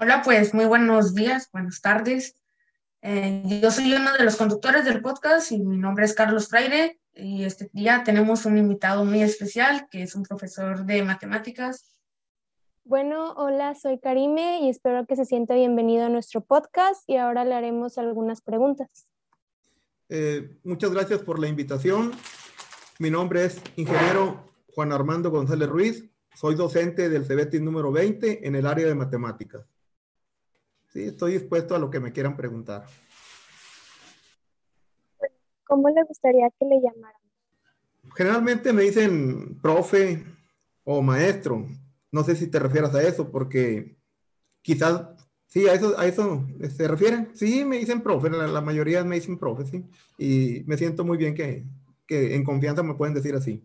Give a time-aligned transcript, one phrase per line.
[0.00, 2.36] Hola, pues muy buenos días, buenas tardes.
[3.02, 7.00] Eh, yo soy uno de los conductores del podcast y mi nombre es Carlos Freire
[7.14, 11.98] y este día tenemos un invitado muy especial que es un profesor de matemáticas.
[12.84, 17.44] Bueno, hola, soy Karime y espero que se sienta bienvenido a nuestro podcast y ahora
[17.44, 19.08] le haremos algunas preguntas.
[20.08, 22.12] Eh, muchas gracias por la invitación.
[23.00, 26.04] Mi nombre es ingeniero Juan Armando González Ruiz.
[26.36, 29.66] Soy docente del CBT número 20 en el área de matemáticas.
[30.98, 32.84] Sí, estoy dispuesto a lo que me quieran preguntar.
[35.64, 37.22] ¿Cómo le gustaría que le llamaran?
[38.16, 40.24] Generalmente me dicen profe
[40.82, 41.64] o maestro.
[42.10, 43.96] No sé si te refieras a eso, porque
[44.60, 45.02] quizás,
[45.46, 47.30] sí, a eso, a eso se refieren.
[47.32, 49.84] Sí, me dicen profe, la, mayoría me dicen profe, sí.
[50.18, 51.64] Y me siento muy bien que,
[52.08, 53.64] que en confianza me pueden decir así.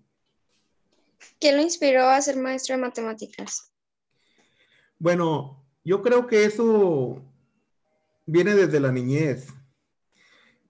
[1.39, 3.73] ¿Qué lo inspiró a ser maestro de matemáticas?
[4.99, 7.21] Bueno, yo creo que eso
[8.25, 9.47] viene desde la niñez.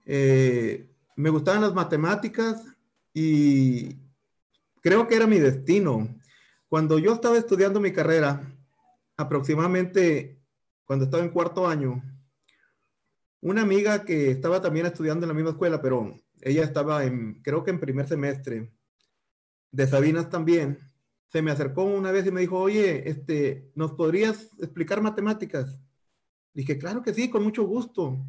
[0.06, 2.64] Eh, me gustaban las matemáticas
[3.14, 3.98] y
[4.82, 6.08] creo que era mi destino.
[6.68, 8.42] Cuando yo estaba estudiando mi carrera,
[9.16, 10.40] aproximadamente
[10.86, 12.02] cuando estaba en cuarto año,
[13.42, 17.64] una amiga que estaba también estudiando en la misma escuela, pero ella estaba en, creo
[17.64, 18.72] que en primer semestre,
[19.72, 20.93] de Sabinas también,
[21.30, 25.80] se me acercó una vez y me dijo, oye, este, ¿nos podrías explicar matemáticas?
[26.54, 28.24] Dije, claro que sí, con mucho gusto.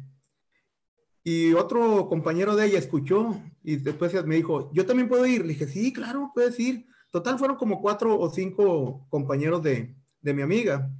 [1.23, 5.41] Y otro compañero de ella escuchó y después me dijo, yo también puedo ir.
[5.41, 6.85] Le dije, sí, claro, puedes ir.
[7.11, 10.91] Total, fueron como cuatro o cinco compañeros de, de mi amiga.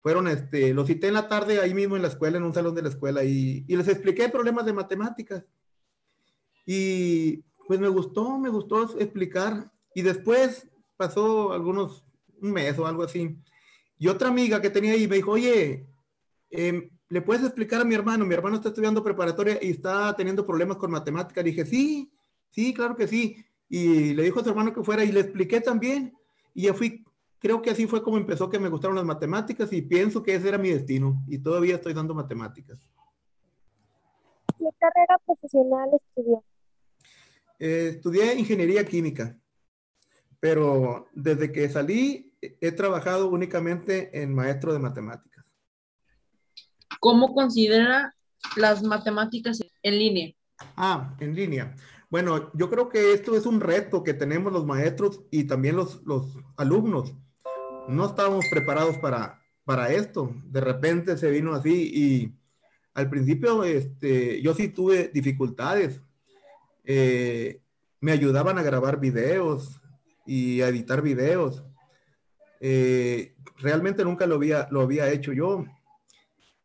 [0.00, 2.74] Fueron, este, los cité en la tarde ahí mismo en la escuela, en un salón
[2.74, 5.44] de la escuela, y, y les expliqué problemas de matemáticas.
[6.66, 9.70] Y pues me gustó, me gustó explicar.
[9.94, 12.04] Y después pasó algunos,
[12.40, 13.38] un mes o algo así.
[13.98, 15.86] Y otra amiga que tenía ahí me dijo, oye,
[16.50, 18.26] em, ¿le puedes explicar a mi hermano?
[18.26, 21.44] Mi hermano está estudiando preparatoria y está teniendo problemas con matemáticas.
[21.44, 22.12] dije, sí,
[22.50, 23.36] sí, claro que sí.
[23.68, 26.12] Y le dijo a su hermano que fuera y le expliqué también.
[26.54, 27.04] Y ya fui,
[27.38, 30.48] creo que así fue como empezó que me gustaron las matemáticas y pienso que ese
[30.48, 31.22] era mi destino.
[31.28, 32.78] Y todavía estoy dando matemáticas.
[34.58, 36.44] ¿Qué carrera profesional estudió?
[37.58, 39.38] Eh, estudié ingeniería química
[40.42, 45.44] pero desde que salí he trabajado únicamente en maestro de matemáticas.
[46.98, 48.12] ¿Cómo considera
[48.56, 50.34] las matemáticas en línea?
[50.76, 51.76] Ah, en línea.
[52.10, 56.02] Bueno, yo creo que esto es un reto que tenemos los maestros y también los,
[56.04, 57.14] los alumnos.
[57.86, 60.34] No estábamos preparados para, para esto.
[60.46, 62.34] De repente se vino así y
[62.94, 66.00] al principio este, yo sí tuve dificultades.
[66.82, 67.62] Eh,
[68.00, 69.81] me ayudaban a grabar videos,
[70.26, 71.64] y a editar videos.
[72.60, 75.64] Eh, realmente nunca lo había, lo había hecho yo.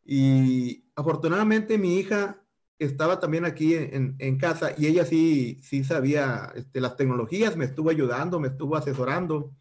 [0.04, 2.40] Y afortunadamente mi hija
[2.78, 7.64] estaba también aquí en, en casa y ella sí, sí sabía este, las tecnologías, me
[7.64, 9.52] estuvo ayudando, me estuvo asesorando.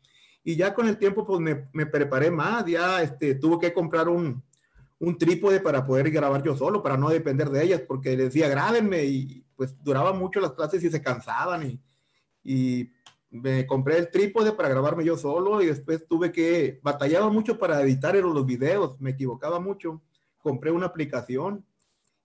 [0.44, 4.08] Y ya con el tiempo pues me, me preparé más, ya este, tuvo que comprar
[4.08, 4.44] un,
[5.00, 9.04] un trípode para poder grabar yo solo, para no depender de ellas, porque decía, grábenme
[9.04, 11.82] y pues duraba mucho las clases y se cansaban
[12.44, 12.88] y
[13.42, 17.82] me compré el trípode para grabarme yo solo y después tuve que, batallaba mucho para
[17.82, 20.02] editar los videos, me equivocaba mucho,
[20.38, 21.66] compré una aplicación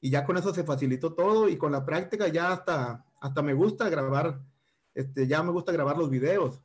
[0.00, 3.54] y ya con eso se facilitó todo y con la práctica ya hasta, hasta me
[3.54, 4.40] gusta grabar,
[4.94, 6.60] este, ya me gusta grabar los videos.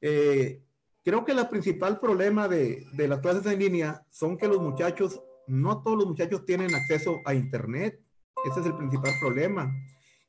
[0.00, 0.62] Eh,
[1.02, 5.20] creo que el principal problema de, de las clases en línea son que los muchachos,
[5.46, 8.00] no todos los muchachos tienen acceso a internet,
[8.44, 9.72] ese es el principal problema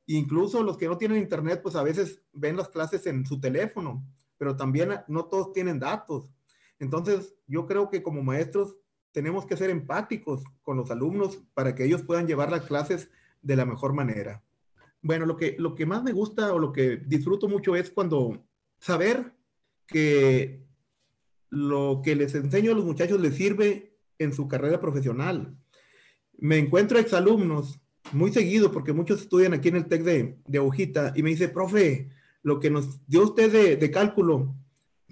[0.07, 4.03] Incluso los que no tienen internet, pues a veces ven las clases en su teléfono,
[4.37, 6.29] pero también no todos tienen datos.
[6.79, 8.75] Entonces, yo creo que como maestros
[9.11, 13.09] tenemos que ser empáticos con los alumnos para que ellos puedan llevar las clases
[13.41, 14.43] de la mejor manera.
[15.01, 18.43] Bueno, lo que, lo que más me gusta o lo que disfruto mucho es cuando
[18.79, 19.33] saber
[19.87, 20.65] que
[21.49, 25.57] lo que les enseño a los muchachos les sirve en su carrera profesional.
[26.37, 27.80] Me encuentro exalumnos
[28.11, 31.49] muy seguido, porque muchos estudian aquí en el TEC de, de Hojita, y me dice,
[31.49, 32.09] profe,
[32.43, 34.55] lo que nos dio usted de, de, cálculo,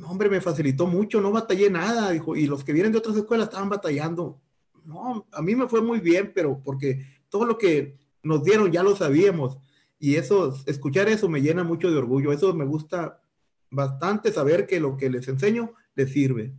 [0.04, 3.48] hombre, me facilitó mucho, no batallé nada, dijo, y los que vienen de otras escuelas
[3.48, 4.42] estaban batallando.
[4.86, 8.84] No, a mí me fue muy bien, pero porque todo lo que nos dieron ya
[8.84, 9.58] lo sabíamos,
[10.00, 13.22] y eso, escuchar eso me llena mucho de orgullo, eso me gusta
[13.70, 16.54] bastante saber que lo que les enseño les sirve.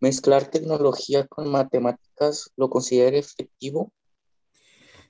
[0.00, 3.92] Mezclar tecnología con matemáticas, ¿lo considera efectivo?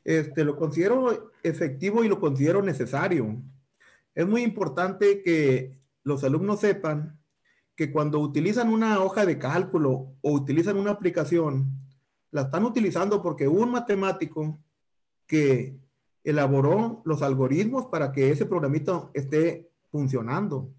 [0.04, 3.42] Este, lo considero efectivo y lo considero necesario.
[4.14, 7.18] Es muy importante que los alumnos sepan
[7.76, 11.70] que cuando utilizan una hoja de cálculo o utilizan una aplicación,
[12.30, 14.60] la están utilizando porque un matemático
[15.26, 15.78] que
[16.22, 20.72] elaboró los algoritmos para que ese programito esté funcionando.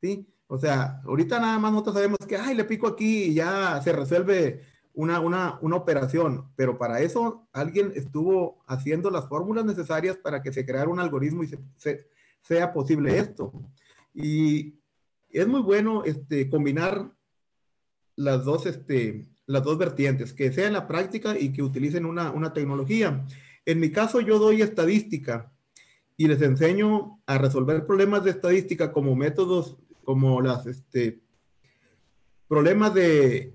[0.00, 0.26] ¿Sí?
[0.46, 3.92] O sea, ahorita nada más nosotros sabemos que, ay, le pico aquí y ya se
[3.92, 4.62] resuelve
[4.94, 10.52] una, una, una operación, pero para eso alguien estuvo haciendo las fórmulas necesarias para que
[10.52, 12.06] se creara un algoritmo y se,
[12.42, 13.52] sea posible esto.
[14.14, 14.74] Y
[15.30, 17.10] es muy bueno este, combinar
[18.16, 22.30] las dos, este, las dos vertientes, que sea en la práctica y que utilicen una,
[22.30, 23.24] una tecnología.
[23.64, 25.52] En mi caso, yo doy estadística
[26.16, 31.22] y les enseño a resolver problemas de estadística como métodos, como las, este,
[32.48, 33.54] problemas de,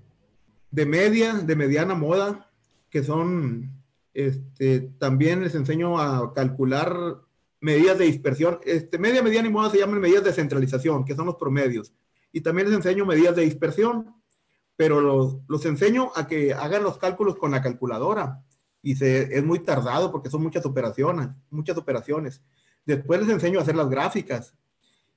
[0.70, 2.50] de media, de mediana moda,
[2.90, 3.70] que son,
[4.14, 7.22] este, también les enseño a calcular
[7.60, 8.60] medidas de dispersión.
[8.64, 11.92] Este, media, mediana y moda se llaman medidas de centralización, que son los promedios.
[12.32, 14.14] Y también les enseño medidas de dispersión,
[14.76, 18.44] pero los, los enseño a que hagan los cálculos con la calculadora.
[18.82, 22.42] Y se, es muy tardado porque son muchas operaciones, muchas operaciones.
[22.86, 24.54] Después les enseño a hacer las gráficas.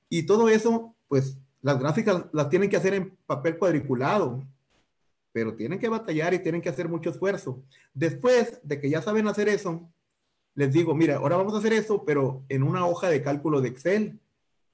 [0.08, 4.42] Y todo eso, pues las gráficas las tienen que hacer en papel cuadriculado,
[5.32, 7.62] pero tienen que batallar y tienen que hacer mucho esfuerzo.
[7.94, 9.90] Después de que ya saben hacer eso,
[10.54, 13.68] les digo, mira, ahora vamos a hacer eso, pero en una hoja de cálculo de
[13.68, 14.20] Excel.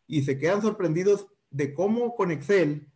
[0.07, 2.89] Y se quedan sorprendidos de cómo con Excel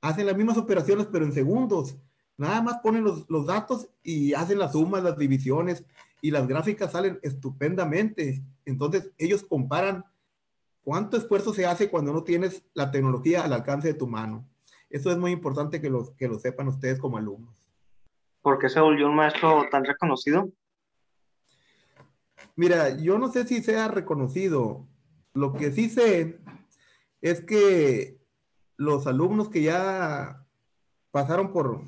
[0.00, 1.96] hacen las mismas operaciones, pero en segundos.
[2.36, 5.84] Nada más ponen los, los datos y hacen las sumas, las divisiones,
[6.20, 8.42] y las gráficas salen estupendamente.
[8.64, 10.04] Entonces, ellos comparan
[10.82, 14.48] cuánto esfuerzo se hace cuando no tienes la tecnología al alcance de tu mano.
[14.90, 17.54] Eso es muy importante que lo, que lo sepan ustedes como alumnos.
[18.40, 20.50] ¿Por qué se volvió un maestro tan reconocido?
[22.56, 24.86] Mira, yo no sé si sea reconocido.
[25.34, 26.40] Lo que sí sé
[27.20, 28.18] es que
[28.76, 30.46] los alumnos que ya
[31.10, 31.82] pasaron por,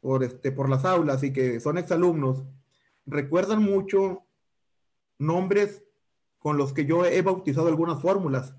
[0.00, 2.44] por, este, por las aulas y que son exalumnos,
[3.06, 4.24] recuerdan mucho
[5.18, 5.82] nombres
[6.38, 8.54] con los que yo he bautizado algunas fórmulas.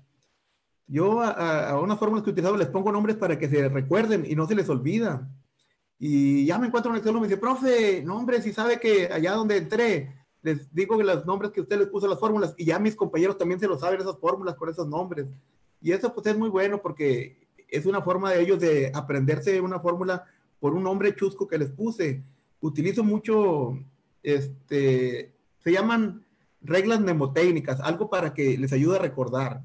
[0.88, 4.24] Yo a, a, unas fórmulas que he utilizado les pongo nombres para que se recuerden
[4.26, 5.28] y no se les olvida.
[5.98, 9.32] Y ya me encuentro un exalumno y me dice, profe, nombres, si sabe que allá
[9.32, 12.78] donde entré, les digo que los nombres que usted les puso las fórmulas y ya
[12.78, 15.26] mis compañeros también se lo saben esas fórmulas con esos nombres.
[15.80, 19.80] Y eso pues es muy bueno porque es una forma de ellos de aprenderse una
[19.80, 20.24] fórmula
[20.60, 22.22] por un nombre chusco que les puse.
[22.60, 23.78] Utilizo mucho,
[24.22, 26.24] este, se llaman
[26.60, 29.62] reglas mnemotécnicas, algo para que les ayude a recordar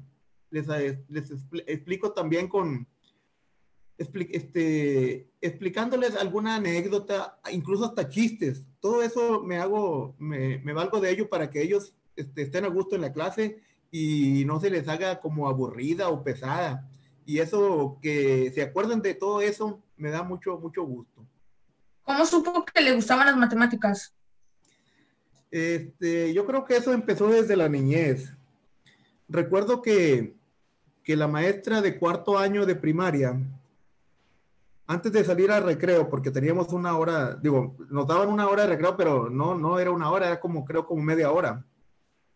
[0.52, 0.68] les,
[1.08, 1.30] les
[1.66, 2.86] explico también con,
[3.98, 8.64] este, explicándoles alguna anécdota, incluso hasta chistes.
[8.80, 12.68] Todo eso me hago, me, me valgo de ello para que ellos este, estén a
[12.68, 13.60] gusto en la clase
[13.90, 16.88] y no se les haga como aburrida o pesada.
[17.24, 21.26] Y eso, que se acuerden de todo eso, me da mucho, mucho gusto.
[22.02, 24.12] ¿Cómo supo que le gustaban las matemáticas?
[25.50, 28.32] Este, yo creo que eso empezó desde la niñez.
[29.28, 30.34] Recuerdo que
[31.04, 33.38] que la maestra de cuarto año de primaria,
[34.86, 38.68] antes de salir al recreo, porque teníamos una hora, digo, nos daban una hora de
[38.68, 41.64] recreo, pero no, no era una hora, era como, creo, como media hora.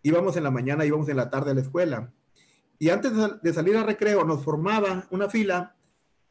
[0.03, 2.13] Íbamos en la mañana, íbamos en la tarde a la escuela.
[2.79, 5.75] Y antes de salir al recreo, nos formaba una fila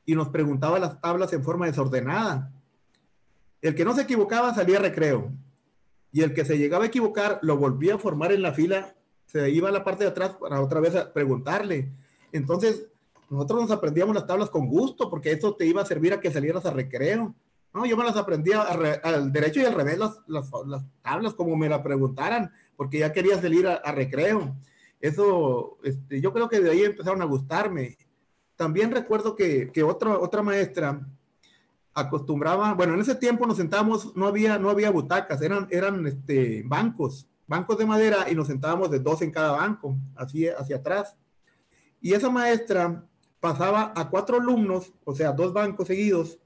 [0.06, 2.52] y nos preguntaba las tablas en forma desordenada.
[3.62, 5.32] El que no se equivocaba salía a recreo.
[6.12, 8.96] Y el que se llegaba a equivocar lo volvía a formar en la fila,
[9.26, 11.92] se iba a la parte de atrás para otra vez preguntarle
[12.36, 12.88] entonces,
[13.30, 16.32] nosotros nos aprendíamos las tablas con gusto, porque eso te iba a servir a que
[16.32, 17.34] salieras a recreo.
[17.74, 20.50] No, yo me las aprendía al derecho y al revés las, las,
[21.02, 24.56] tablas como me la preguntaran, porque ya quería salir a, recreo.
[25.02, 27.98] Eso, este, yo creo que de ahí empezaron a gustarme.
[28.56, 31.06] También recuerdo que, que otra, otra maestra
[31.94, 36.64] acostumbraba, bueno, en ese tiempo nos sentábamos, no había, no había butacas, eran, eran este,
[36.66, 41.16] bancos, bancos de madera y nos sentábamos de dos en cada banco, así hacia atrás.
[42.06, 43.04] Y esa maestra
[43.40, 46.38] pasaba a cuatro alumnos, o sea, dos bancos seguidos,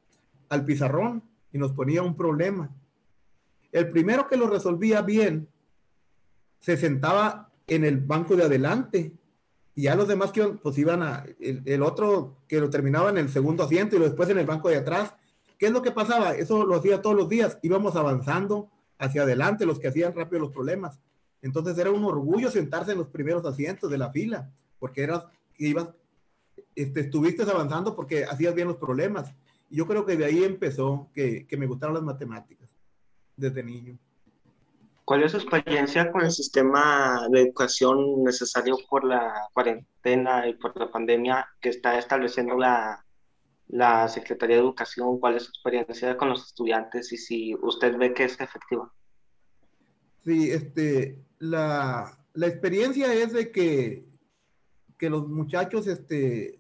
[0.47, 2.73] al pizarrón y nos ponía un problema.
[3.73, 5.49] El primero que lo resolvía bien
[6.61, 9.11] se sentaba en el banco de adelante
[9.75, 13.27] y ya los demás que pues iban a, el, otro que lo terminaba en el
[13.27, 15.13] segundo asiento y después en el banco de atrás.
[15.57, 16.35] ¿Qué es lo que pasaba?
[16.35, 17.59] Eso lo hacía todos los días.
[17.63, 21.01] Íbamos avanzando hacia adelante los que hacían rápido los problemas.
[21.41, 24.49] Entonces era un orgullo sentarse en los primeros asientos de la fila,
[24.79, 25.25] porque eras
[25.67, 25.89] ibas,
[26.75, 29.33] este, estuviste avanzando porque hacías bien los problemas.
[29.69, 32.69] Y yo creo que de ahí empezó que, que me gustaron las matemáticas
[33.35, 33.97] desde niño.
[35.05, 40.77] ¿Cuál es su experiencia con el sistema de educación necesario por la cuarentena y por
[40.77, 43.03] la pandemia que está estableciendo la,
[43.69, 48.13] la Secretaría de Educación, cuál es su experiencia con los estudiantes y si usted ve
[48.13, 48.91] que es efectiva.
[50.23, 54.05] Sí, este, la, la experiencia es de que,
[54.99, 56.59] que los muchachos este,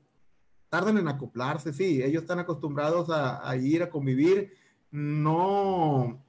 [0.69, 4.53] tardan en acoplarse, sí, ellos están acostumbrados a, ir a convivir,
[4.89, 6.23] no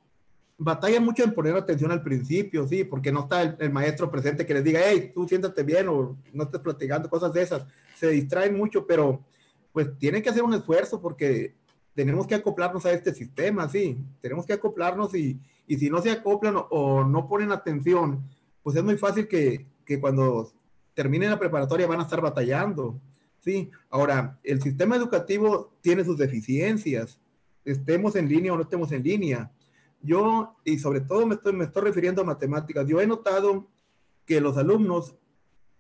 [0.59, 4.55] batallan mucho en poner atención al principio, sí, porque no está el, maestro presente que
[4.55, 7.65] les diga, hey, tú siéntate bien o no estés platicando, cosas de esas,
[7.97, 9.25] se distraen mucho, pero
[9.73, 11.55] pues tienen que hacer un esfuerzo porque
[11.95, 15.39] tenemos que acoplarnos a este sistema, sí, tenemos que acoplarnos y,
[15.69, 18.25] y si no se acoplan o, no ponen atención,
[18.65, 20.51] pues es muy fácil que, que cuando
[20.95, 23.01] terminen la preparatoria van a estar batallando.
[23.41, 27.19] Sí, ahora, el sistema educativo tiene sus deficiencias,
[27.65, 29.51] estemos en línea o no estemos en línea.
[30.03, 33.69] Yo, y sobre todo me estoy, me estoy refiriendo a matemáticas, yo he notado
[34.27, 35.17] que los alumnos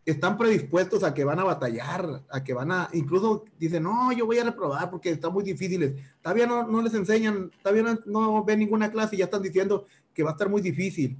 [0.04, 4.26] están predispuestos a que van a batallar, a que van a, incluso dicen, no, yo
[4.26, 5.94] voy a reprobar porque está muy difíciles.
[6.22, 9.86] Todavía no, no les enseñan, todavía no, no, ven ninguna clase y ya están diciendo
[10.14, 11.18] que va a estar muy difícil.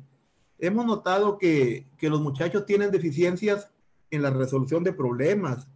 [0.58, 3.70] Hemos notado que, que los muchachos tienen deficiencias
[4.10, 5.68] en la resolución de problemas,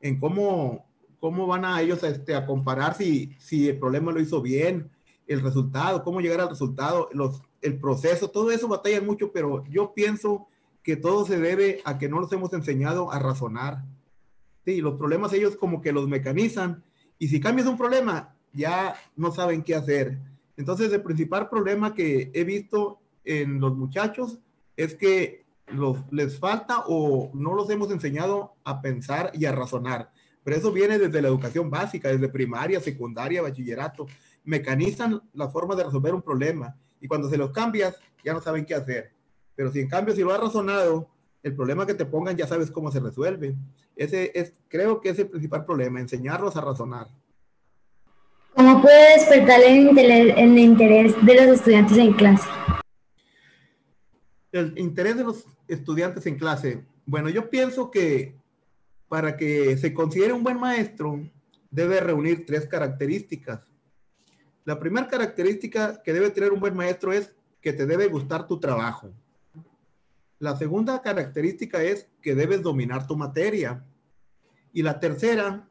[0.00, 0.86] en cómo,
[1.20, 4.90] cómo van a ellos a, este, a comparar si, si el problema lo hizo bien,
[5.26, 9.92] el resultado, cómo llegar al resultado, los, el proceso, todo eso batallan mucho, pero yo
[9.92, 10.46] pienso
[10.82, 13.84] que todo se debe a que no los hemos enseñado a razonar.
[14.64, 16.84] Sí, los problemas ellos como que los mecanizan
[17.18, 20.18] y si cambias un problema, ya no saben qué hacer.
[20.56, 24.38] Entonces, el principal problema que he visto en los muchachos
[24.76, 30.10] es que los, les falta o no los hemos enseñado a pensar y a razonar.
[30.44, 34.06] Pero eso viene desde la educación básica, desde primaria, secundaria, bachillerato.
[34.44, 38.64] Mecanizan la forma de resolver un problema y cuando se los cambias, ya no saben
[38.64, 39.12] qué hacer.
[39.54, 41.08] Pero si en cambio, si lo has razonado,
[41.42, 43.56] el problema que te pongan ya sabes cómo se resuelve.
[43.96, 47.08] Ese es, creo que es el principal problema, enseñarlos a razonar.
[48.54, 52.48] ¿Cómo puede despertar el el interés de los estudiantes en clase?
[54.52, 56.84] El interés de los estudiantes en clase.
[57.04, 58.36] Bueno, yo pienso que
[59.08, 61.20] para que se considere un buen maestro,
[61.70, 63.60] debe reunir tres características.
[64.64, 68.58] La primera característica que debe tener un buen maestro es que te debe gustar tu
[68.58, 69.12] trabajo.
[70.38, 73.84] La segunda característica es que debes dominar tu materia.
[74.72, 75.68] Y la tercera,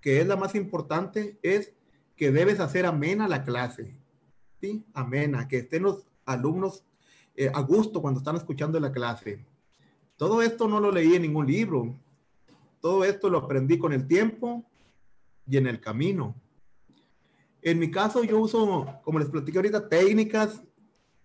[0.00, 1.72] que es la más importante, es
[2.16, 3.94] que debes hacer amena la clase.
[4.60, 4.84] ¿Sí?
[4.92, 6.84] Amena, que estén los alumnos
[7.36, 9.44] eh, a gusto cuando están escuchando la clase.
[10.16, 11.94] Todo esto no lo leí en ningún libro.
[12.80, 14.64] Todo esto lo aprendí con el tiempo
[15.48, 16.34] y en el camino.
[17.62, 20.62] En mi caso, yo uso, como les platiqué ahorita, técnicas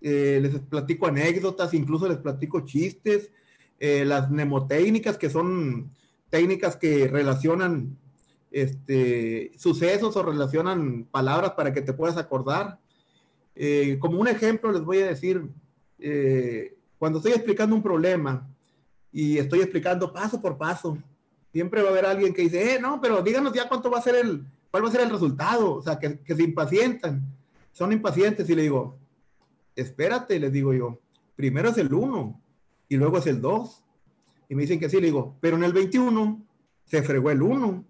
[0.01, 3.29] eh, les platico anécdotas, incluso les platico chistes,
[3.79, 5.91] eh, las mnemotécnicas, que son
[6.29, 7.97] técnicas que relacionan
[8.49, 12.79] este, sucesos o relacionan palabras para que te puedas acordar.
[13.55, 15.47] Eh, como un ejemplo, les voy a decir,
[16.97, 18.47] cuando estoy explicando un problema
[19.11, 20.97] y estoy explicando paso por paso,
[21.51, 24.15] siempre va a haber alguien que dice, no, pero díganos ya cuánto va a ser
[24.15, 27.21] el, cuál va a ser el resultado, o sea, que, que se impacientan,
[27.71, 28.97] son impacientes y le digo,
[29.75, 30.99] espérate, les digo yo,
[31.35, 32.41] primero es el 1
[32.89, 33.83] y luego es el 2.
[34.49, 36.45] Y me dicen que sí, le digo, pero en el 21
[36.85, 37.85] se fregó el 1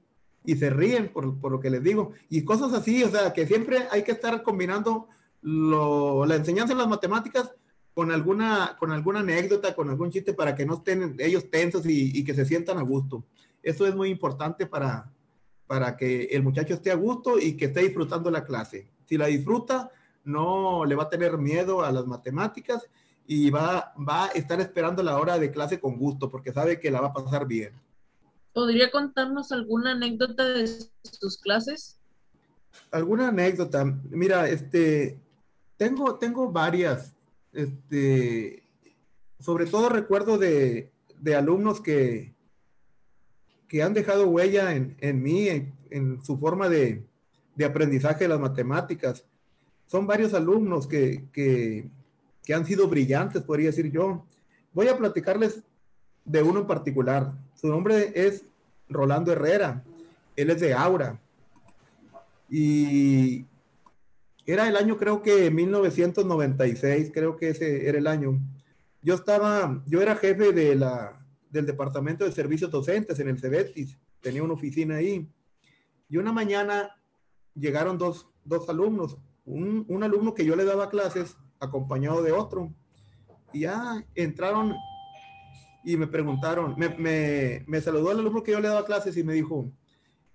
[0.46, 2.12] y se ríen por, por, lo que les digo.
[2.30, 5.08] Y cosas así, o sea, que siempre hay que estar combinando
[5.41, 7.53] lo, la enseñanza en las matemáticas
[7.93, 12.17] con alguna, con alguna anécdota, con algún chiste para que no estén ellos tensos y,
[12.17, 13.24] y que se sientan a gusto.
[13.62, 15.12] Eso es muy importante para,
[15.67, 18.88] para que el muchacho esté a gusto y que esté disfrutando la clase.
[19.05, 19.91] Si la disfruta,
[20.24, 22.88] no le va a tener miedo a las matemáticas
[23.27, 26.91] y va, va a estar esperando la hora de clase con gusto porque sabe que
[26.91, 27.74] la va a pasar bien.
[28.53, 30.67] ¿Podría contarnos alguna anécdota de
[31.03, 31.98] sus clases?
[32.91, 33.86] Alguna anécdota.
[34.10, 35.17] Mira, este,
[35.77, 37.13] tengo, tengo varias.
[37.53, 38.63] Este,
[39.39, 42.34] sobre todo recuerdo de, de alumnos que,
[43.67, 47.03] que han dejado huella en, en mí, en, en, su forma de,
[47.55, 49.25] de aprendizaje de las matemáticas
[49.91, 51.89] son varios alumnos que, que,
[52.46, 54.25] que han sido brillantes, podría decir yo.
[54.72, 55.63] Voy a platicarles
[56.24, 57.34] de uno en particular.
[57.55, 58.46] Su nombre es
[58.88, 59.84] Rolando Herrera.
[60.38, 61.20] Él es de Aura.
[62.50, 63.46] Y
[64.53, 68.39] era el año, creo que 1996, creo que ese era el año.
[69.01, 73.98] Yo estaba, yo era jefe de la, del departamento de servicios docentes en el CEBETIS.
[74.20, 75.29] Tenía una oficina ahí.
[76.10, 76.96] Y una mañana
[77.55, 82.74] llegaron dos, dos alumnos, un, un, alumno que yo le daba clases acompañado de otro.
[83.53, 84.74] Y ya entraron
[85.84, 89.24] y me preguntaron, me, me, me, saludó el alumno que yo le daba clases y
[89.24, 89.72] me dijo,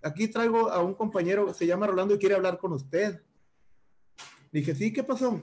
[0.02, 3.23] aquí traigo a un compañero, se llama Rolando y quiere hablar con usted.
[4.56, 5.42] Le dije, sí, ¿qué pasó?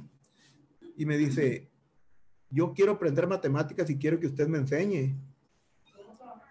[0.98, 1.70] Y me dice,
[2.50, 5.16] yo quiero aprender matemáticas y quiero que usted me enseñe.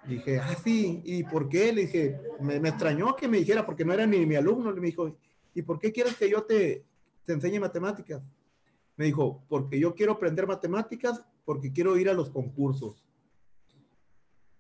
[0.07, 1.73] Dije, ah, sí, ¿y por qué?
[1.73, 4.71] Le dije, me, me extrañó que me dijera, porque no era ni mi alumno.
[4.71, 5.19] Le dijo,
[5.52, 6.85] ¿y por qué quieres que yo te,
[7.25, 8.23] te enseñe matemáticas?
[8.97, 13.04] Me dijo, porque yo quiero aprender matemáticas, porque quiero ir a los concursos.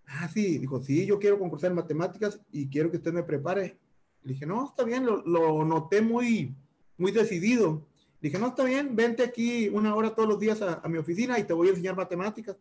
[0.08, 3.78] Ah, sí, dijo, sí, yo quiero concursar en matemáticas y quiero que usted me prepare.
[4.24, 6.56] Le dije, no, está bien, lo, lo noté muy,
[6.98, 7.91] muy decidido.
[8.22, 11.40] Dije, no, está bien, vente aquí una hora todos los días a, a mi oficina
[11.40, 12.56] y te voy a enseñar matemáticas.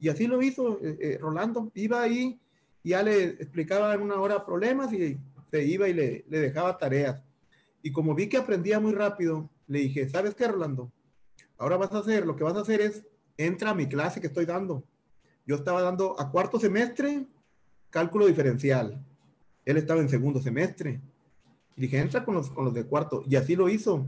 [0.00, 1.70] Y así lo hizo eh, eh, Rolando.
[1.74, 2.40] Iba ahí
[2.82, 5.18] y ya le explicaba en una hora problemas y
[5.50, 7.22] se iba y le, le dejaba tareas.
[7.82, 10.90] Y como vi que aprendía muy rápido, le dije, ¿sabes qué, Rolando?
[11.58, 13.04] Ahora vas a hacer, lo que vas a hacer es,
[13.36, 14.82] entra a mi clase que estoy dando.
[15.46, 17.26] Yo estaba dando a cuarto semestre
[17.90, 18.98] cálculo diferencial.
[19.64, 21.00] Él estaba en segundo semestre.
[21.76, 23.22] Y dije, entra con los, con los de cuarto.
[23.28, 24.06] Y así lo hizo.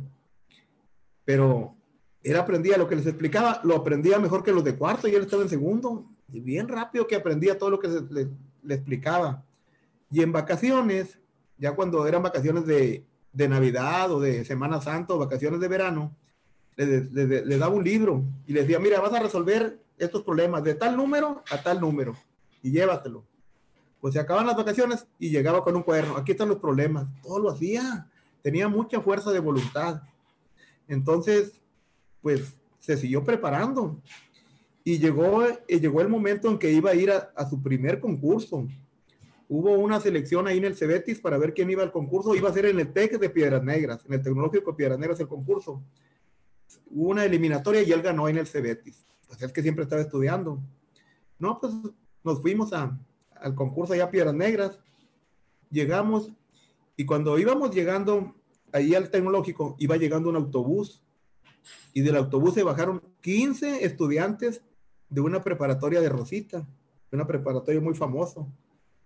[1.29, 1.77] Pero
[2.23, 5.25] él aprendía lo que les explicaba, lo aprendía mejor que los de cuarto y él
[5.25, 6.07] estaba en segundo.
[6.33, 9.45] Y bien rápido que aprendía todo lo que se, le, explicaba.
[10.11, 11.19] Y en vacaciones,
[11.59, 16.17] ya cuando eran vacaciones de, de Navidad o de Semana Santa o vacaciones de verano,
[16.77, 20.65] le, le, le, daba un libro y le decía, mira, vas a resolver estos problemas
[20.65, 22.17] de tal número a tal número
[22.63, 23.23] y llévatelo.
[24.01, 26.17] Pues se acaban las vacaciones y llegaba con un cuaderno.
[26.17, 27.07] Aquí están los problemas.
[27.23, 28.09] Todo lo hacía.
[28.41, 30.01] Tenía mucha fuerza de voluntad.
[30.89, 31.61] Entonces,
[32.23, 34.01] pues se siguió preparando.
[34.83, 38.67] Y llegó, y llegó el momento en que iba a ir a, su primer concurso.
[39.49, 42.35] Hubo una selección ahí en el Cebetis para ver quién iba al concurso.
[42.35, 45.21] Iba a ser en el TEC de Piedras Negras, en el Tecnológico de Piedras Negras
[45.21, 45.83] el concurso.
[46.91, 49.07] Hubo una eliminatoria y él ganó en el Cebetis.
[49.27, 50.59] Pues es que siempre estaba estudiando.
[51.39, 51.75] No, pues
[52.25, 52.99] nos fuimos a,
[53.35, 54.79] al concurso allá a Piedras Negras.
[55.71, 56.33] Llegamos
[56.97, 58.35] y cuando íbamos llegando
[58.73, 61.03] ahí al Tecnológico, iba llegando un autobús
[61.93, 64.63] y del autobús se bajaron 15 estudiantes
[65.09, 66.67] de una preparatoria de Rosita,
[67.11, 68.49] una preparatoria muy famoso.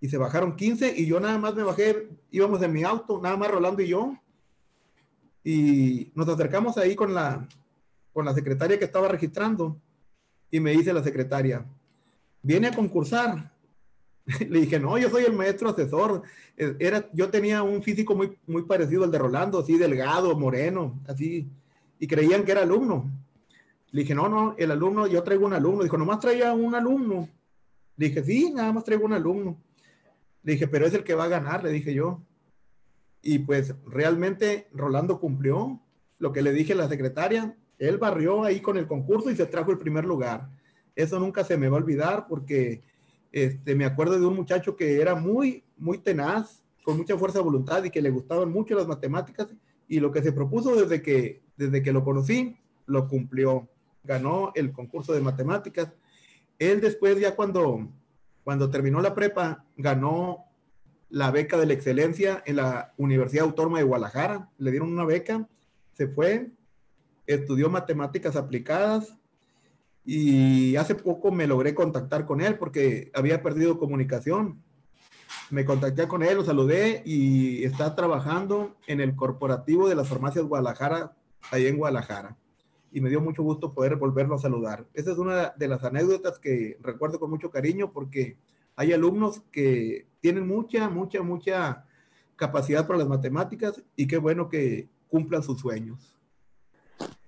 [0.01, 3.37] Y se bajaron 15 y yo nada más me bajé, íbamos en mi auto, nada
[3.37, 4.15] más Rolando y yo.
[5.45, 7.49] Y nos acercamos ahí con la,
[8.13, 9.81] con la secretaria que estaba registrando
[10.51, 11.65] y me dice la secretaria,
[12.43, 13.52] viene a concursar.
[14.49, 16.23] Le dije, no, yo soy el maestro asesor.
[16.57, 21.51] Era, yo tenía un físico muy, muy parecido al de Rolando, así delgado, moreno, así
[22.03, 23.09] y creían que era alumno.
[23.93, 25.85] Le dije, no, no, el alumno, yo traigo un alumno.
[25.85, 27.29] Dijo, nomás traía un alumno.
[27.97, 29.57] Le dije, sí, nada más traigo un alumno.
[30.43, 32.21] Le dije, pero es el que va a ganar, le dije yo.
[33.23, 35.81] Y pues realmente Rolando cumplió
[36.19, 37.57] lo que le dije a la secretaria.
[37.79, 40.49] Él barrió ahí con el concurso y se trajo el primer lugar.
[40.97, 42.83] Eso nunca se me va a olvidar porque
[43.33, 47.45] este, me acuerdo de un muchacho que era muy, muy tenaz, con mucha fuerza de
[47.45, 49.49] voluntad y que le gustaban mucho las matemáticas
[49.89, 53.69] y lo que se propuso desde que, desde que lo conocí, lo cumplió.
[54.05, 55.93] Ganó el concurso de matemáticas.
[56.59, 57.89] Él después, ya cuando,
[58.45, 60.45] cuando terminó la prepa, ganó
[61.09, 64.51] la beca de la excelencia en la Universidad Autónoma de Guadalajara.
[64.59, 65.49] Le dieron una beca,
[65.93, 66.51] se fue,
[67.27, 69.17] estudió matemáticas aplicadas
[70.05, 74.63] y hace poco me logré contactar con él porque había perdido comunicación
[75.51, 80.47] me contacté con él, lo saludé y está trabajando en el corporativo de las farmacias
[80.47, 81.15] Guadalajara,
[81.51, 82.37] ahí en Guadalajara.
[82.91, 84.87] Y me dio mucho gusto poder volverlo a saludar.
[84.95, 88.39] Esa es una de las anécdotas que recuerdo con mucho cariño porque
[88.77, 91.85] hay alumnos que tienen mucha, mucha, mucha
[92.37, 96.19] capacidad para las matemáticas y qué bueno que cumplan sus sueños.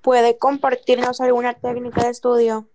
[0.05, 2.69] ¿Puede compartirnos alguna técnica de estudio?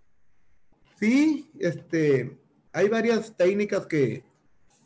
[0.99, 2.39] Sí, este,
[2.73, 4.23] hay varias técnicas que,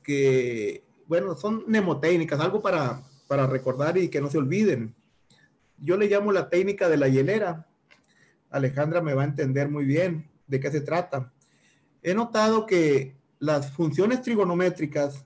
[0.04, 4.94] que, bueno, son mnemotécnicas, algo para, para recordar y que no se olviden.
[5.78, 7.66] Yo le llamo la técnica de la hielera.
[8.50, 11.32] Alejandra me va a entender muy bien de qué se trata.
[12.02, 15.26] He notado que las funciones trigonométricas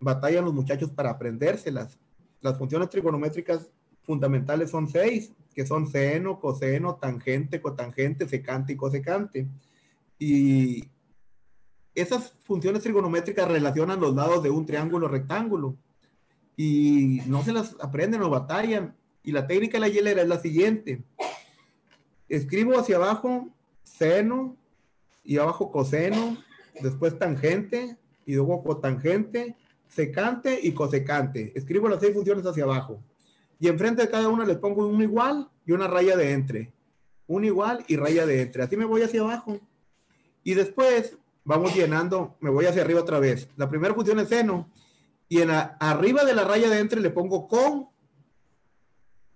[0.00, 2.00] batallan los muchachos para aprendérselas.
[2.40, 3.70] Las funciones trigonométricas
[4.04, 9.48] fundamentales son seis, que son seno, coseno, tangente, cotangente, secante y cosecante.
[10.18, 10.84] Y
[11.94, 15.76] esas funciones trigonométricas relacionan los lados de un triángulo rectángulo
[16.56, 18.96] y no se las aprenden o batallan.
[19.22, 21.02] Y la técnica de la hielera es la siguiente.
[22.28, 23.48] Escribo hacia abajo
[23.82, 24.56] seno
[25.22, 26.38] y abajo coseno,
[26.80, 31.52] después tangente y luego cotangente, secante y cosecante.
[31.54, 33.02] Escribo las seis funciones hacia abajo.
[33.62, 36.72] Y enfrente de cada una les pongo un igual y una raya de entre.
[37.28, 38.64] Un igual y raya de entre.
[38.64, 39.60] Así me voy hacia abajo.
[40.42, 43.48] Y después vamos llenando, me voy hacia arriba otra vez.
[43.56, 44.68] La primera función es seno
[45.28, 47.86] y en arriba de la raya de entre le pongo con,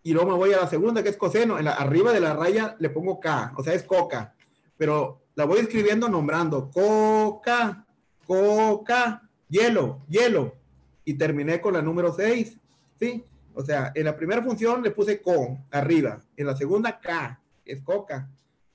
[0.02, 2.34] y luego me voy a la segunda que es coseno, en la, arriba de la
[2.34, 4.34] raya le pongo K, o sea, es coca,
[4.76, 7.86] pero la voy escribiendo nombrando coca,
[8.26, 10.56] coca, hielo, hielo,
[11.04, 12.58] y terminé con la número 6,
[12.98, 13.24] ¿sí?
[13.58, 17.80] O sea, en la primera función le puse con arriba, en la segunda K, es
[17.80, 18.28] coca,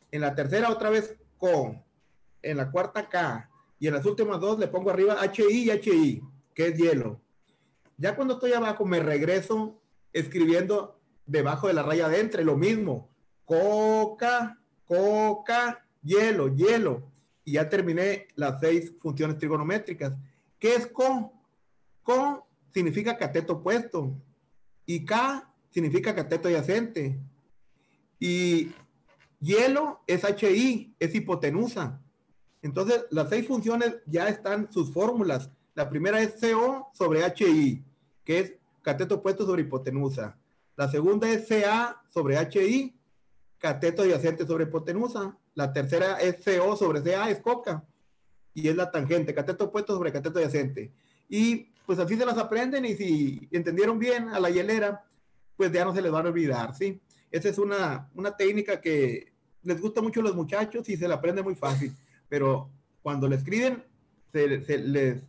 [0.09, 1.83] en la tercera otra vez con,
[2.41, 6.23] en la cuarta K, y en las últimas dos le pongo arriba HI y HI,
[6.55, 7.21] que es hielo.
[7.95, 9.79] Ya cuando estoy abajo me regreso
[10.13, 13.07] escribiendo debajo de la raya de entre, lo mismo,
[13.45, 17.03] coca, coca, hielo, hielo.
[17.45, 20.13] Y ya terminé las seis funciones trigonométricas.
[20.57, 21.31] ¿Qué es con?
[22.01, 22.41] Con
[22.73, 24.15] significa cateto opuesto.
[24.91, 27.17] Y K significa cateto adyacente.
[28.19, 28.73] Y
[29.39, 32.01] hielo es HI, es hipotenusa.
[32.61, 35.49] Entonces, las seis funciones ya están sus fórmulas.
[35.75, 37.85] La primera es CO sobre HI,
[38.25, 40.37] que es cateto opuesto sobre hipotenusa.
[40.75, 42.93] La segunda es CA sobre HI,
[43.59, 45.37] cateto adyacente sobre hipotenusa.
[45.55, 47.85] La tercera es CO sobre CA, es coca.
[48.53, 50.91] Y es la tangente, cateto opuesto sobre cateto adyacente.
[51.29, 55.03] Y pues así se las aprenden y si entendieron bien a la hielera,
[55.57, 56.99] pues ya no se les van a olvidar, ¿sí?
[57.29, 59.31] Esa es una, una técnica que
[59.63, 61.93] les gusta mucho a los muchachos y se la aprende muy fácil,
[62.27, 62.69] pero
[63.01, 63.83] cuando le escriben,
[64.31, 65.23] se, les,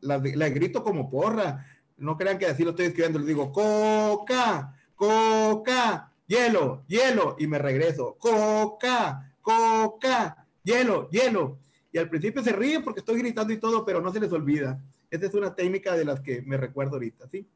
[0.00, 1.66] la, grito como porra.
[1.96, 7.58] No crean que así lo estoy escribiendo, les digo, coca, coca, hielo, hielo, y me
[7.58, 11.58] regreso, coca, coca, hielo, hielo.
[11.92, 14.80] Y al principio se ríen porque estoy gritando y todo, pero no se les olvida.
[15.12, 17.46] Esa es una técnica de las que me recuerdo ahorita, ¿sí?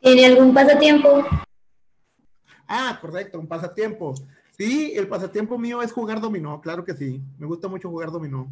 [0.00, 1.26] ¿Tiene algún pasatiempo?
[2.68, 4.14] Ah, correcto, un pasatiempo.
[4.56, 7.20] Sí, el pasatiempo mío es jugar dominó, claro que sí.
[7.38, 8.48] Me gusta mucho jugar dominó.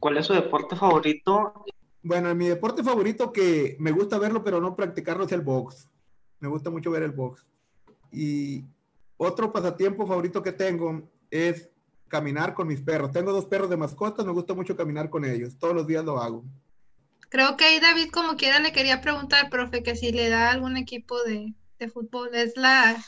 [0.00, 1.64] ¿Cuál es su deporte favorito?
[2.02, 5.88] Bueno, mi deporte favorito que me gusta verlo, pero no practicarlo es el box.
[6.40, 7.46] Me gusta mucho ver el box.
[8.10, 8.64] Y
[9.18, 11.70] otro pasatiempo favorito que tengo es
[12.08, 13.12] caminar con mis perros.
[13.12, 15.56] Tengo dos perros de mascotas, me gusta mucho caminar con ellos.
[15.56, 16.42] Todos los días lo hago.
[17.30, 20.76] Creo que ahí David como quiera le quería preguntar, profe, que si le da algún
[20.76, 21.54] equipo de,
[21.88, 22.34] fútbol.
[22.34, 23.02] Es la...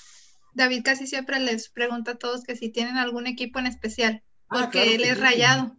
[0.54, 4.61] David casi siempre les pregunta a todos que si tienen algún equipo en especial, ah,
[4.61, 5.76] porque él es rayado.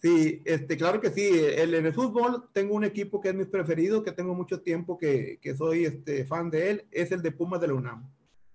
[0.00, 1.28] Sí, este, claro que sí.
[1.28, 4.96] El, en el fútbol tengo un equipo que es mi preferido, que tengo mucho tiempo
[4.96, 8.08] que, que soy este, fan de él, es el de Pumas de la UNAM.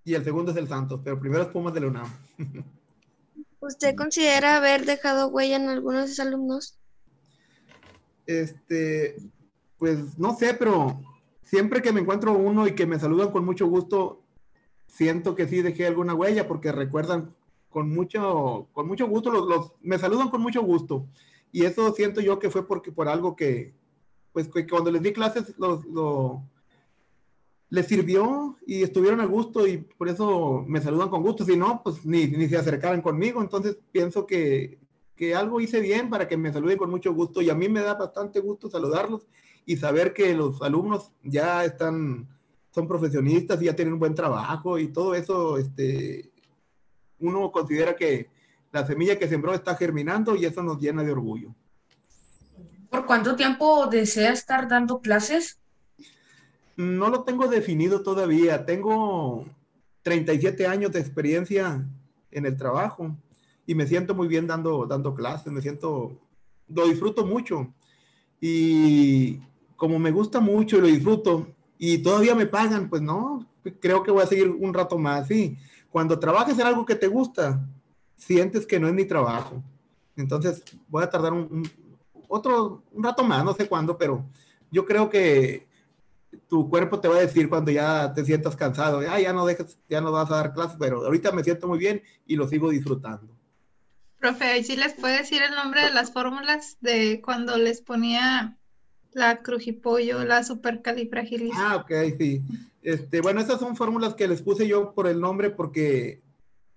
[0.05, 2.09] Y el segundo es el Santos, pero primero es Pumas de la UNAM.
[3.59, 6.80] ¿Usted considera haber dejado huella en algunos de sus alumnos?
[8.25, 9.15] Este,
[9.77, 11.01] pues no sé, pero
[11.43, 14.21] siempre que me encuentro uno y que me saludan con mucho gusto,
[14.87, 17.33] siento que sí dejé alguna huella porque recuerdan
[17.69, 21.07] con mucho, con mucho gusto, los, me saludan con mucho gusto.
[21.51, 23.73] Y eso siento yo que fue porque por algo que,
[24.33, 26.43] pues que cuando les di clases los, lo,
[27.69, 31.45] les sirvió y estuvieron a gusto y por eso me saludan con gusto.
[31.45, 33.41] Si no, pues ni, ni se acercaran conmigo.
[33.41, 34.77] Entonces pienso que
[35.21, 37.81] que algo hice bien para que me saluden con mucho gusto y a mí me
[37.81, 39.27] da bastante gusto saludarlos
[39.67, 42.27] y saber que los alumnos ya están,
[42.73, 46.31] son profesionistas y ya tienen un buen trabajo y todo eso, este,
[47.19, 48.31] uno considera que
[48.71, 51.53] la semilla que sembró está germinando y eso nos llena de orgullo.
[52.89, 55.59] ¿Por cuánto tiempo desea estar dando clases?
[56.75, 58.65] No lo tengo definido todavía.
[58.65, 59.45] Tengo
[60.01, 61.87] 37 años de experiencia
[62.31, 63.15] en el trabajo
[63.71, 66.19] y me siento muy bien dando, dando clases, me siento,
[66.67, 67.73] lo disfruto mucho.
[68.41, 69.39] Y
[69.77, 73.47] como me gusta mucho y lo disfruto y todavía me pagan, pues no,
[73.79, 75.29] creo que voy a seguir un rato más.
[75.29, 75.55] Sí,
[75.89, 77.65] cuando trabajes en algo que te gusta,
[78.17, 79.63] sientes que no es mi trabajo.
[80.17, 81.63] Entonces voy a tardar un,
[82.27, 84.25] otro, un rato más, no sé cuándo, pero
[84.69, 85.65] yo creo que
[86.49, 89.79] tu cuerpo te va a decir cuando ya te sientas cansado, ah, ya no dejes,
[89.87, 92.69] ya no vas a dar clases, pero ahorita me siento muy bien y lo sigo
[92.69, 93.40] disfrutando.
[94.21, 98.55] Profe, ¿y si les puede decir el nombre de las fórmulas de cuando les ponía
[99.13, 101.71] la crujipollo, la supercalifragilística?
[101.71, 102.43] Ah, ok, sí.
[102.83, 106.21] Este, bueno, esas son fórmulas que les puse yo por el nombre porque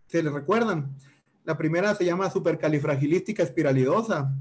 [0.06, 0.96] se les recuerdan.
[1.44, 4.32] La primera se llama supercalifragilística espiralidosa,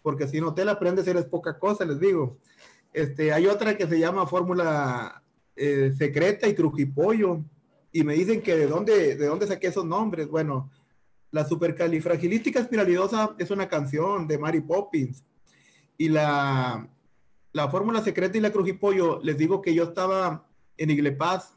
[0.00, 2.38] porque si no te la aprendes eres poca cosa, les digo.
[2.92, 5.20] Este, hay otra que se llama fórmula
[5.56, 7.42] eh, secreta y crujipollo,
[7.90, 10.28] y me dicen que de dónde, de dónde saqué esos nombres.
[10.28, 10.70] Bueno,
[11.30, 15.24] la supercalifragilística espiralidosa es una canción de Mary Poppins.
[15.98, 16.88] Y la,
[17.52, 21.54] la fórmula secreta y la crujipollo, les digo que yo estaba en Iglepaz,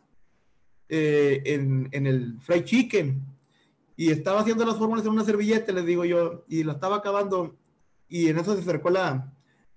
[0.87, 3.21] eh, en, en, el fried chicken,
[3.95, 7.55] y estaba haciendo las fórmulas en una servilleta, les digo yo, y la estaba acabando,
[8.07, 9.31] y en eso se acercó la,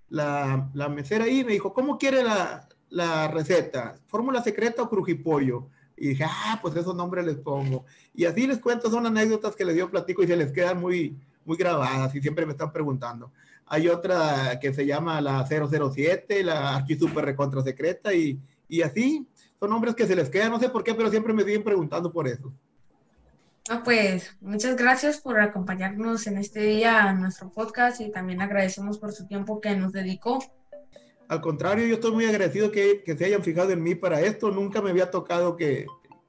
[0.09, 3.99] la, la mesera ahí me dijo, ¿cómo quiere la, la receta?
[4.07, 5.69] ¿Fórmula secreta o crujipollo?
[5.95, 7.85] Y dije, ah, pues esos nombres les pongo.
[8.13, 11.15] Y así les cuento, son anécdotas que les dio platico y se les quedan muy,
[11.45, 13.31] muy grabadas y siempre me están preguntando.
[13.65, 19.27] Hay otra que se llama la 007, la archi super recontra secreta y, y así.
[19.59, 22.11] Son nombres que se les quedan, no sé por qué, pero siempre me siguen preguntando
[22.11, 22.51] por eso.
[23.69, 28.97] No, pues muchas gracias por acompañarnos en este día a nuestro podcast y también agradecemos
[28.97, 30.39] por su tiempo que nos dedicó.
[31.27, 34.51] Al contrario, yo estoy muy agradecido que, se hayan fijado en mí para esto.
[34.51, 35.85] Nunca me había tocado que,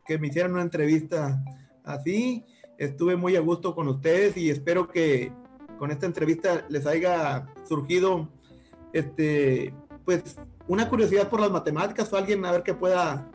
[0.09, 1.43] me hicieran una entrevista
[1.85, 2.45] así.
[2.79, 5.33] Estuve muy a gusto con ustedes y espero que
[5.79, 8.29] con esta entrevista les haya surgido
[8.93, 10.37] este, pues,
[10.69, 13.31] una curiosidad por las matemáticas o alguien a ver que pueda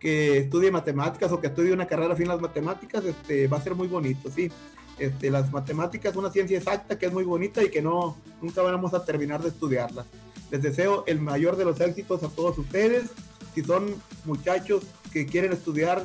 [0.00, 3.74] que estudie matemáticas o que estudie una carrera fin las matemáticas, este, va a ser
[3.74, 4.50] muy bonito, sí.
[4.98, 8.92] Este, las matemáticas, una ciencia exacta que es muy bonita y que no, nunca vamos
[8.94, 10.04] a terminar de estudiarla.
[10.50, 13.10] Les deseo el mayor de los éxitos a todos ustedes.
[13.54, 16.04] Si son muchachos que quieren estudiar,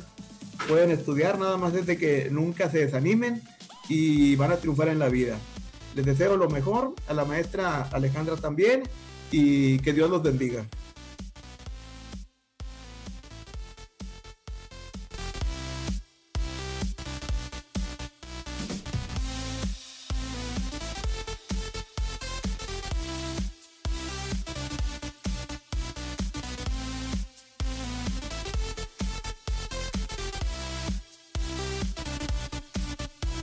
[0.68, 3.42] pueden estudiar, nada más desde que nunca se desanimen
[3.88, 5.38] y van a triunfar en la vida.
[5.94, 8.82] Les deseo lo mejor, a la maestra Alejandra también
[9.30, 10.66] y que Dios los bendiga.